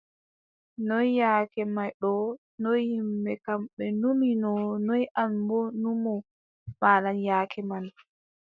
Noy 0.87 1.07
yaake 1.19 1.61
may 1.75 1.91
ɗo, 2.01 2.11
noy 2.61 2.79
yimɓe 2.91 3.31
kam, 3.45 3.61
ɓe 3.75 3.85
numino, 4.01 4.49
noy 4.87 5.03
an 5.21 5.31
boo 5.47 5.65
numo 5.81 6.13
maaɗan 6.79 7.17
yaake 7.27 7.59
man? 7.69 7.85